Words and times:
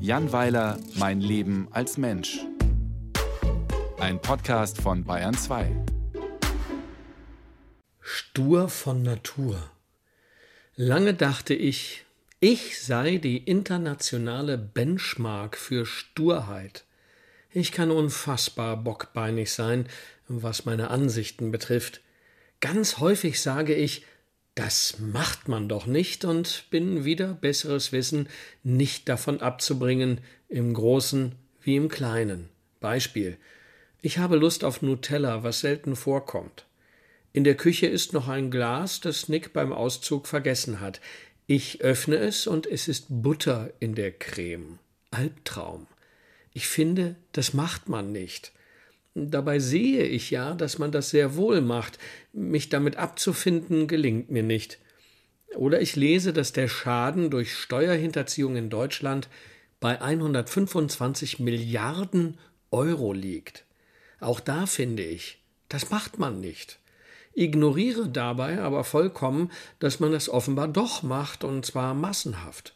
Jan 0.00 0.32
Weiler, 0.32 0.78
Mein 0.94 1.20
Leben 1.20 1.68
als 1.70 1.98
Mensch. 1.98 2.38
Ein 3.98 4.20
Podcast 4.20 4.80
von 4.80 5.04
Bayern 5.04 5.34
2. 5.34 5.70
Stur 8.00 8.68
von 8.68 9.02
Natur. 9.02 9.70
Lange 10.76 11.14
dachte 11.14 11.54
ich, 11.54 12.04
ich 12.40 12.80
sei 12.80 13.18
die 13.18 13.38
internationale 13.38 14.56
Benchmark 14.56 15.56
für 15.56 15.84
Sturheit. 15.84 16.84
Ich 17.52 17.72
kann 17.72 17.90
unfassbar 17.90 18.76
bockbeinig 18.76 19.52
sein, 19.52 19.86
was 20.28 20.64
meine 20.64 20.90
Ansichten 20.90 21.50
betrifft. 21.50 22.00
Ganz 22.60 22.98
häufig 22.98 23.42
sage 23.42 23.74
ich, 23.74 24.04
das 24.58 24.98
macht 24.98 25.46
man 25.46 25.68
doch 25.68 25.86
nicht 25.86 26.24
und 26.24 26.64
bin 26.70 27.04
wieder 27.04 27.32
besseres 27.32 27.92
Wissen 27.92 28.28
nicht 28.64 29.08
davon 29.08 29.40
abzubringen, 29.40 30.20
im 30.48 30.74
Großen 30.74 31.36
wie 31.62 31.76
im 31.76 31.88
Kleinen. 31.88 32.48
Beispiel. 32.80 33.36
Ich 34.02 34.18
habe 34.18 34.34
Lust 34.34 34.64
auf 34.64 34.82
Nutella, 34.82 35.44
was 35.44 35.60
selten 35.60 35.94
vorkommt. 35.94 36.66
In 37.32 37.44
der 37.44 37.56
Küche 37.56 37.86
ist 37.86 38.12
noch 38.12 38.26
ein 38.26 38.50
Glas, 38.50 38.98
das 38.98 39.28
Nick 39.28 39.52
beim 39.52 39.72
Auszug 39.72 40.26
vergessen 40.26 40.80
hat. 40.80 41.00
Ich 41.46 41.80
öffne 41.82 42.16
es 42.16 42.48
und 42.48 42.66
es 42.66 42.88
ist 42.88 43.06
Butter 43.08 43.72
in 43.78 43.94
der 43.94 44.10
Creme. 44.10 44.80
Albtraum. 45.12 45.86
Ich 46.52 46.66
finde, 46.66 47.14
das 47.30 47.54
macht 47.54 47.88
man 47.88 48.10
nicht. 48.10 48.50
Dabei 49.26 49.58
sehe 49.58 50.04
ich 50.04 50.30
ja, 50.30 50.54
dass 50.54 50.78
man 50.78 50.92
das 50.92 51.10
sehr 51.10 51.36
wohl 51.36 51.60
macht. 51.60 51.98
Mich 52.32 52.68
damit 52.68 52.96
abzufinden 52.96 53.88
gelingt 53.88 54.30
mir 54.30 54.42
nicht. 54.42 54.78
Oder 55.56 55.80
ich 55.80 55.96
lese, 55.96 56.32
dass 56.32 56.52
der 56.52 56.68
Schaden 56.68 57.30
durch 57.30 57.54
Steuerhinterziehung 57.54 58.56
in 58.56 58.70
Deutschland 58.70 59.28
bei 59.80 60.00
125 60.00 61.38
Milliarden 61.40 62.38
Euro 62.70 63.12
liegt. 63.12 63.64
Auch 64.20 64.40
da 64.40 64.66
finde 64.66 65.04
ich, 65.04 65.42
das 65.68 65.90
macht 65.90 66.18
man 66.18 66.40
nicht. 66.40 66.78
Ignoriere 67.34 68.08
dabei 68.08 68.60
aber 68.60 68.84
vollkommen, 68.84 69.50
dass 69.78 70.00
man 70.00 70.12
es 70.12 70.28
offenbar 70.28 70.68
doch 70.68 71.02
macht, 71.02 71.44
und 71.44 71.64
zwar 71.64 71.94
massenhaft. 71.94 72.74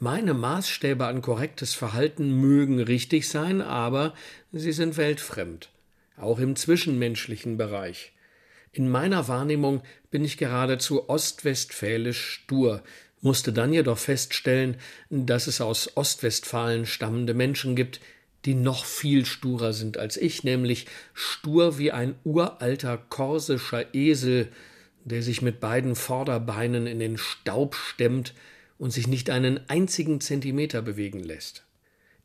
Meine 0.00 0.32
Maßstäbe 0.32 1.06
an 1.06 1.22
korrektes 1.22 1.74
Verhalten 1.74 2.40
mögen 2.40 2.78
richtig 2.78 3.28
sein, 3.28 3.60
aber 3.60 4.14
sie 4.52 4.70
sind 4.70 4.96
weltfremd, 4.96 5.70
auch 6.16 6.38
im 6.38 6.54
zwischenmenschlichen 6.54 7.56
Bereich. 7.56 8.12
In 8.70 8.88
meiner 8.88 9.26
Wahrnehmung 9.26 9.82
bin 10.12 10.24
ich 10.24 10.36
geradezu 10.36 11.08
ostwestfälisch 11.08 12.30
stur, 12.30 12.84
musste 13.22 13.52
dann 13.52 13.72
jedoch 13.72 13.98
feststellen, 13.98 14.76
dass 15.10 15.48
es 15.48 15.60
aus 15.60 15.96
Ostwestfalen 15.96 16.86
stammende 16.86 17.34
Menschen 17.34 17.74
gibt, 17.74 18.00
die 18.44 18.54
noch 18.54 18.84
viel 18.84 19.26
sturer 19.26 19.72
sind 19.72 19.96
als 19.98 20.16
ich, 20.16 20.44
nämlich 20.44 20.86
stur 21.12 21.76
wie 21.76 21.90
ein 21.90 22.14
uralter 22.22 22.98
korsischer 22.98 23.92
Esel, 23.96 24.46
der 25.04 25.24
sich 25.24 25.42
mit 25.42 25.58
beiden 25.58 25.96
Vorderbeinen 25.96 26.86
in 26.86 27.00
den 27.00 27.18
Staub 27.18 27.74
stemmt 27.74 28.32
und 28.78 28.92
sich 28.92 29.06
nicht 29.06 29.30
einen 29.30 29.60
einzigen 29.68 30.20
Zentimeter 30.20 30.82
bewegen 30.82 31.22
lässt. 31.22 31.64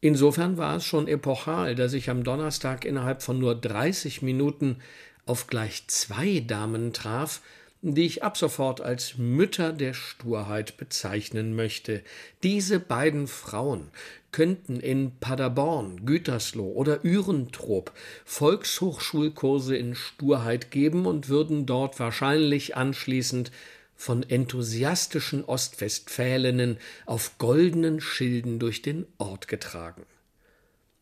Insofern 0.02 0.58
war 0.58 0.78
es 0.78 0.86
schon 0.86 1.08
epochal, 1.08 1.76
dass 1.76 1.94
ich 1.94 2.10
am 2.10 2.24
Donnerstag 2.24 2.86
innerhalb 2.86 3.24
von 3.24 3.40
nur 3.40 3.56
30 3.56 4.22
Minuten 4.22 4.78
auf 5.26 5.48
gleich 5.48 5.88
zwei 5.88 6.42
Damen 6.46 6.94
traf, 6.94 7.42
die 7.82 8.06
ich 8.06 8.24
ab 8.24 8.38
sofort 8.38 8.80
als 8.80 9.18
Mütter 9.18 9.74
der 9.74 9.94
Sturheit 9.94 10.78
bezeichnen 10.78 11.56
möchte. 11.56 12.02
Diese 12.42 12.80
beiden 12.80 13.28
Frauen 13.28 13.90
könnten 14.32 14.80
in 14.80 15.12
Paderborn, 15.20 16.06
Gütersloh 16.06 16.72
oder 16.72 17.04
Ürentrop 17.04 17.92
Volkshochschulkurse 18.26 19.76
in 19.76 19.96
Sturheit 19.96 20.72
geben 20.72 21.06
und 21.06 21.28
würden 21.28 21.66
dort 21.66 22.00
wahrscheinlich 22.00 22.78
anschließend 22.78 23.52
von 24.04 24.22
enthusiastischen 24.22 25.46
Ostwestfälinnen 25.46 26.78
auf 27.06 27.38
goldenen 27.38 28.02
Schilden 28.02 28.60
durch 28.60 28.82
den 28.82 29.06
Ort 29.18 29.48
getragen. 29.48 30.06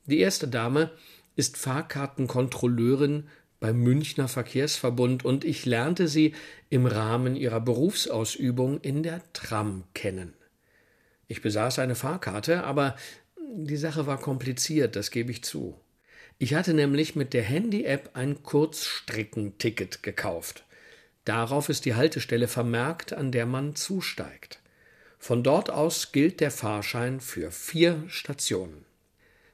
Die 0.05 0.19
erste 0.19 0.47
Dame 0.47 0.91
ist 1.35 1.57
Fahrkartenkontrolleurin 1.57 3.27
beim 3.59 3.77
Münchner 3.77 4.27
Verkehrsverbund 4.27 5.25
und 5.25 5.43
ich 5.45 5.65
lernte 5.65 6.07
sie 6.07 6.35
im 6.69 6.85
Rahmen 6.85 7.35
ihrer 7.35 7.59
Berufsausübung 7.59 8.79
in 8.81 9.01
der 9.01 9.23
Tram 9.33 9.85
kennen. 9.95 10.35
Ich 11.27 11.41
besaß 11.41 11.79
eine 11.79 11.95
Fahrkarte, 11.95 12.63
aber 12.65 12.95
die 13.51 13.77
Sache 13.77 14.05
war 14.05 14.19
kompliziert, 14.19 14.95
das 14.95 15.09
gebe 15.09 15.31
ich 15.31 15.43
zu. 15.43 15.75
Ich 16.37 16.53
hatte 16.53 16.75
nämlich 16.75 17.15
mit 17.15 17.33
der 17.33 17.43
Handy-App 17.43 18.11
ein 18.13 18.43
Kurzstreckenticket 18.43 20.03
gekauft. 20.03 20.65
Darauf 21.25 21.69
ist 21.69 21.85
die 21.85 21.95
Haltestelle 21.95 22.47
vermerkt, 22.47 23.13
an 23.13 23.31
der 23.31 23.45
man 23.45 23.75
zusteigt. 23.75 24.59
Von 25.19 25.43
dort 25.43 25.69
aus 25.69 26.11
gilt 26.11 26.39
der 26.39 26.49
Fahrschein 26.49 27.19
für 27.19 27.51
vier 27.51 28.03
Stationen. 28.07 28.85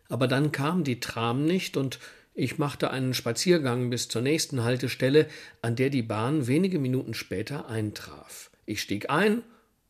Aber 0.07 0.27
dann 0.27 0.53
kam 0.53 0.85
die 0.85 1.01
Tram 1.01 1.45
nicht 1.45 1.75
und 1.75 2.00
ich 2.33 2.57
machte 2.57 2.91
einen 2.91 3.13
Spaziergang 3.13 3.89
bis 3.89 4.07
zur 4.07 4.22
nächsten 4.22 4.63
Haltestelle, 4.63 5.27
an 5.61 5.75
der 5.75 5.89
die 5.89 6.03
Bahn 6.03 6.47
wenige 6.47 6.79
Minuten 6.79 7.13
später 7.13 7.67
eintraf. 7.67 8.50
Ich 8.66 8.81
stieg 8.81 9.09
ein 9.09 9.41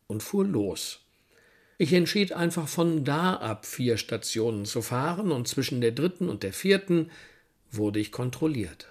und 0.08 0.24
fuhr 0.24 0.46
los. 0.46 1.02
Ich 1.78 1.94
entschied 1.94 2.34
einfach 2.34 2.68
von 2.68 3.04
da 3.04 3.36
ab 3.36 3.66
vier 3.68 3.98
Stationen 3.98 4.66
zu 4.66 4.82
fahren 4.82 5.32
und 5.32 5.48
zwischen 5.48 5.80
der 5.80 5.92
dritten 5.92 6.28
und 6.28 6.42
der 6.42 6.54
vierten 6.54 7.12
wurde 7.70 8.00
ich 8.00 8.12
kontrolliert. 8.12 8.88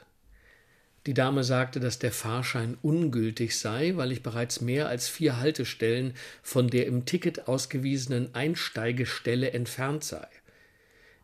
Die 1.07 1.15
Dame 1.15 1.45
sagte, 1.45 1.79
dass 1.79 2.01
der 2.01 2.11
Fahrschein 2.11 2.77
ungültig 2.83 3.57
sei, 3.57 3.93
weil 3.95 4.11
ich 4.11 4.25
bereits 4.25 4.61
mehr 4.61 4.89
als 4.89 5.09
vier 5.09 5.39
Haltestellen 5.39 6.15
von 6.43 6.67
der 6.69 6.87
im 6.87 7.05
Ticket 7.05 7.47
ausgewiesenen 7.47 8.35
Einsteigestelle 8.35 9.53
entfernt 9.53 10.03
sei. 10.03 10.27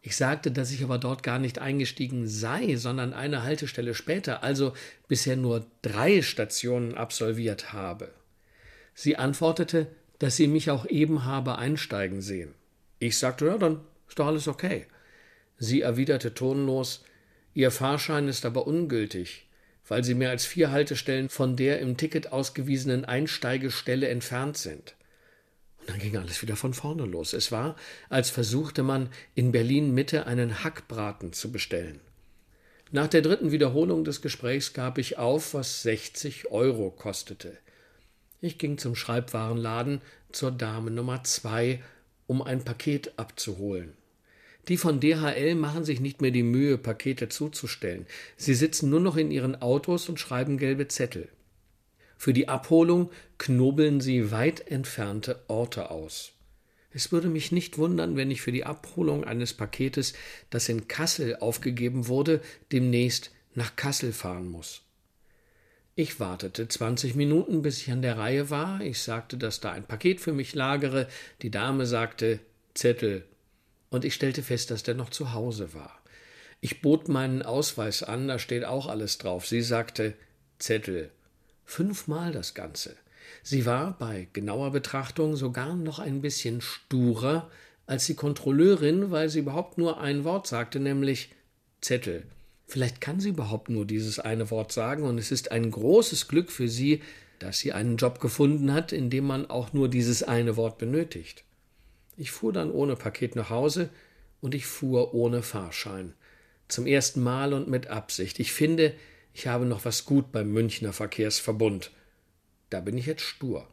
Ich 0.00 0.16
sagte, 0.16 0.53
dass 0.53 0.70
ich 0.70 0.84
aber 0.84 0.98
dort 0.98 1.25
gar 1.25 1.41
nicht 1.41 1.59
eingestiegen 1.59 2.28
sei, 2.28 2.76
sondern 2.76 3.12
eine 3.12 3.43
Haltestelle 3.43 3.94
später, 3.94 4.44
also 4.44 4.72
bisher 5.09 5.37
nur 5.37 5.66
drei 5.82 6.22
Stationen 6.22 6.94
absolviert 6.94 7.72
habe. 7.72 8.10
Sie 8.94 9.16
antwortete, 9.16 9.88
dass 10.20 10.37
sie 10.37 10.47
mich 10.47 10.70
auch 10.70 10.87
eben 10.87 11.25
habe 11.25 11.59
einsteigen 11.59 12.22
sehen. 12.22 12.54
Ich 13.00 13.19
sagte, 13.19 13.47
ja, 13.47 13.59
dann 13.59 13.81
ist 14.09 14.19
doch 14.20 14.28
alles 14.28 14.47
okay. 14.47 14.87
Sie 15.59 15.81
erwiderte 15.81 16.34
tonlos, 16.34 17.04
Ihr 17.54 17.70
Fahrschein 17.70 18.28
ist 18.28 18.47
aber 18.47 18.66
ungültig 18.66 19.47
weil 19.92 20.04
sie 20.04 20.14
mehr 20.14 20.30
als 20.30 20.47
vier 20.47 20.70
Haltestellen 20.70 21.28
von 21.28 21.54
der 21.54 21.78
im 21.80 21.98
Ticket 21.98 22.32
ausgewiesenen 22.32 23.04
Einsteigestelle 23.04 24.08
entfernt 24.08 24.56
sind. 24.56 24.94
Und 25.80 25.91
dann 25.91 25.98
ging 25.98 26.16
alles 26.16 26.41
wieder 26.41 26.56
von 26.56 26.72
vorne 26.72 27.04
los. 27.04 27.34
Es 27.34 27.53
war, 27.53 27.76
als 28.08 28.31
versuchte 28.31 28.82
man 28.82 29.10
in 29.34 29.52
Berlin 29.52 29.92
Mitte 29.92 30.26
einen 30.26 30.64
Hackbraten 30.64 31.34
zu 31.34 31.52
bestellen. 31.52 32.00
Nach 32.91 33.06
der 33.06 33.20
dritten 33.20 33.52
Wiederholung 33.52 34.02
des 34.02 34.22
Gesprächs 34.22 34.72
gab 34.72 34.97
ich 34.97 35.19
auf, 35.19 35.52
was 35.52 35.82
60 35.82 36.50
Euro 36.50 36.91
kostete. 36.91 37.58
Ich 38.41 38.56
ging 38.56 38.78
zum 38.78 38.97
Schreibwarenladen 38.97 40.00
zur 40.32 40.52
Dame 40.52 40.91
Nummer 40.91 41.22
zwei, 41.25 41.82
um 42.26 42.41
ein 42.41 42.64
Paket 42.64 43.19
abzuholen. 43.19 43.92
Die 44.68 44.76
von 44.76 45.00
DHL 45.00 45.54
machen 45.56 45.84
sich 45.84 46.00
nicht 46.00 46.20
mehr 46.20 46.30
die 46.30 46.44
Mühe, 46.44 46.78
Pakete 46.78 47.28
zuzustellen. 47.28 48.06
Sie 48.36 48.54
sitzen 48.54 48.90
nur 48.90 49.00
noch 49.00 49.16
in 49.16 49.30
ihren 49.30 49.60
Autos 49.60 50.08
und 50.08 50.20
schreiben 50.20 50.56
gelbe 50.56 50.86
Zettel. 50.88 51.28
Für 52.16 52.32
die 52.32 52.48
Abholung 52.48 53.10
knobeln 53.38 54.00
sie 54.00 54.30
weit 54.30 54.70
entfernte 54.70 55.42
Orte 55.48 55.90
aus. 55.90 56.32
Es 56.92 57.10
würde 57.10 57.28
mich 57.28 57.50
nicht 57.50 57.78
wundern, 57.78 58.16
wenn 58.16 58.31
ich 58.31 58.42
für 58.42 58.52
die 58.52 58.64
Abholung 58.64 59.25
eines 59.25 59.54
Paketes, 59.54 60.12
das 60.50 60.69
in 60.69 60.87
Kassel 60.87 61.37
aufgegeben 61.37 62.06
wurde, 62.06 62.40
demnächst 62.70 63.32
nach 63.54 63.75
Kassel 63.75 64.12
fahren 64.12 64.48
muss. 64.48 64.82
Ich 65.94 66.20
wartete 66.20 66.69
zwanzig 66.69 67.16
Minuten, 67.16 67.62
bis 67.62 67.78
ich 67.78 67.90
an 67.90 68.02
der 68.02 68.19
Reihe 68.19 68.50
war. 68.50 68.81
Ich 68.81 69.00
sagte, 69.00 69.37
dass 69.37 69.60
da 69.60 69.72
ein 69.72 69.84
Paket 69.84 70.20
für 70.20 70.32
mich 70.32 70.54
lagere. 70.54 71.08
Die 71.42 71.50
Dame 71.50 71.87
sagte 71.87 72.38
Zettel 72.75 73.25
und 73.92 74.04
ich 74.04 74.14
stellte 74.14 74.42
fest, 74.42 74.70
dass 74.70 74.82
der 74.82 74.94
noch 74.94 75.10
zu 75.10 75.34
Hause 75.34 75.74
war. 75.74 76.00
Ich 76.60 76.80
bot 76.80 77.08
meinen 77.08 77.42
Ausweis 77.42 78.02
an, 78.02 78.26
da 78.26 78.38
steht 78.38 78.64
auch 78.64 78.86
alles 78.86 79.18
drauf. 79.18 79.46
Sie 79.46 79.62
sagte 79.62 80.14
Zettel. 80.58 81.10
Fünfmal 81.64 82.32
das 82.32 82.54
Ganze. 82.54 82.96
Sie 83.42 83.66
war 83.66 83.98
bei 83.98 84.28
genauer 84.32 84.72
Betrachtung 84.72 85.36
sogar 85.36 85.76
noch 85.76 85.98
ein 85.98 86.22
bisschen 86.22 86.60
sturer 86.60 87.50
als 87.86 88.06
die 88.06 88.14
Kontrolleurin, 88.14 89.10
weil 89.10 89.28
sie 89.28 89.40
überhaupt 89.40 89.76
nur 89.76 90.00
ein 90.00 90.24
Wort 90.24 90.46
sagte, 90.46 90.80
nämlich 90.80 91.30
Zettel. 91.80 92.24
Vielleicht 92.66 93.00
kann 93.00 93.20
sie 93.20 93.30
überhaupt 93.30 93.68
nur 93.68 93.84
dieses 93.84 94.18
eine 94.18 94.50
Wort 94.50 94.72
sagen, 94.72 95.02
und 95.02 95.18
es 95.18 95.32
ist 95.32 95.52
ein 95.52 95.70
großes 95.70 96.28
Glück 96.28 96.50
für 96.50 96.68
sie, 96.68 97.02
dass 97.38 97.58
sie 97.58 97.72
einen 97.72 97.96
Job 97.96 98.20
gefunden 98.20 98.72
hat, 98.72 98.92
in 98.92 99.10
dem 99.10 99.24
man 99.24 99.50
auch 99.50 99.72
nur 99.72 99.88
dieses 99.88 100.22
eine 100.22 100.56
Wort 100.56 100.78
benötigt. 100.78 101.44
Ich 102.17 102.31
fuhr 102.31 102.53
dann 102.53 102.70
ohne 102.70 102.97
Paket 102.97 103.37
nach 103.37 103.50
Hause 103.50 103.91
und 104.41 104.55
ich 104.55 104.67
fuhr 104.67 105.14
ohne 105.14 105.43
Fahrschein. 105.43 106.14
Zum 106.69 106.87
ersten 106.87 107.23
Mal 107.23 107.53
und 107.53 107.69
mit 107.69 107.88
Absicht. 107.88 108.41
Ich 108.41 108.53
finde, 108.53 108.94
ich 109.35 109.47
habe 109.47 109.64
noch 109.64 109.85
was 109.85 110.05
gut 110.05 110.32
beim 110.32 110.53
Münchner 110.53 110.93
Verkehrsverbund. 110.93 111.91
Da 112.70 112.81
bin 112.81 112.99
ich 112.99 113.06
jetzt 113.06 113.23
stur. 113.23 113.67